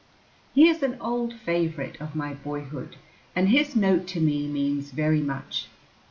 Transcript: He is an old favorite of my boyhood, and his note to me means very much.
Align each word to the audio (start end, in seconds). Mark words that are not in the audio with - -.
He 0.55 0.67
is 0.67 0.81
an 0.81 0.97
old 0.99 1.31
favorite 1.35 2.01
of 2.01 2.15
my 2.15 2.33
boyhood, 2.33 2.95
and 3.35 3.49
his 3.49 3.75
note 3.75 4.07
to 4.07 4.19
me 4.19 4.47
means 4.47 4.89
very 4.89 5.21
much. 5.21 5.67